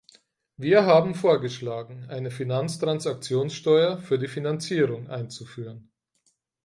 [0.57, 5.91] Wir haben vorgeschlagen, eine Finanztransaktionssteuer für die Finanzierung einzuführen.